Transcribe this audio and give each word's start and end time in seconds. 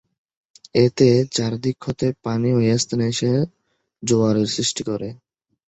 এতে 0.75 1.07
চারদিক 1.35 1.77
হতে 1.85 2.07
পানি 2.23 2.49
ঐ 2.53 2.77
স্থানে 2.77 3.05
এসে 3.07 3.31
জোয়ারের 4.03 4.47
সৃষ্টি 4.47 4.81
করে। 4.83 5.09